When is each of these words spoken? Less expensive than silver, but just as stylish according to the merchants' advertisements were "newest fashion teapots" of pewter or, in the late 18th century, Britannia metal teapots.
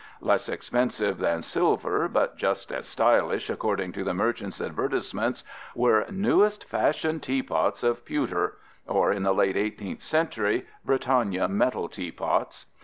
Less 0.19 0.49
expensive 0.49 1.19
than 1.19 1.43
silver, 1.43 2.07
but 2.07 2.35
just 2.35 2.71
as 2.71 2.87
stylish 2.87 3.51
according 3.51 3.91
to 3.91 4.03
the 4.03 4.15
merchants' 4.15 4.59
advertisements 4.59 5.43
were 5.75 6.07
"newest 6.09 6.63
fashion 6.63 7.19
teapots" 7.19 7.83
of 7.83 8.03
pewter 8.03 8.57
or, 8.87 9.11
in 9.11 9.21
the 9.21 9.31
late 9.31 9.55
18th 9.55 10.01
century, 10.01 10.65
Britannia 10.83 11.47
metal 11.47 11.87
teapots. 11.87 12.65